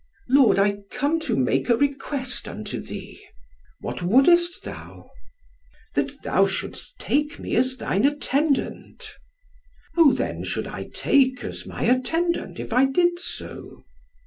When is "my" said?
11.67-11.83